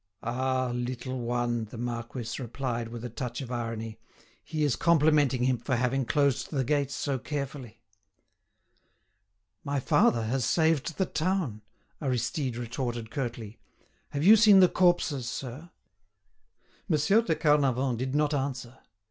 "Ah! 0.23 0.71
little 0.73 1.19
one," 1.19 1.65
the 1.65 1.77
marquis 1.77 2.41
replied 2.41 2.87
with 2.87 3.05
a 3.05 3.09
touch 3.11 3.39
of 3.39 3.51
irony, 3.51 3.99
"he 4.43 4.63
is 4.63 4.75
complimenting 4.75 5.43
him 5.43 5.59
for 5.59 5.75
having 5.75 6.07
closed 6.07 6.49
the 6.49 6.63
gates 6.63 6.95
so 6.95 7.19
carefully." 7.19 7.83
"My 9.63 9.79
father 9.79 10.23
has 10.23 10.43
saved 10.43 10.97
the 10.97 11.05
town," 11.05 11.61
Aristide 12.01 12.57
retorted 12.57 13.11
curtly. 13.11 13.59
"Have 14.09 14.23
you 14.23 14.35
seen 14.35 14.59
the 14.59 14.67
corpses, 14.69 15.29
sir?" 15.29 15.69
Monsieur 16.89 17.21
de 17.21 17.35
Carnavant 17.35 17.95
did 17.99 18.15
not 18.15 18.33
answer. 18.33 18.79